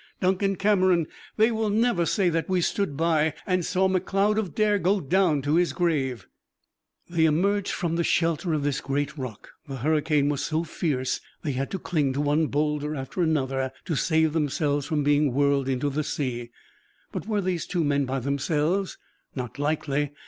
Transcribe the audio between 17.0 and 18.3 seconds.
But were these two men by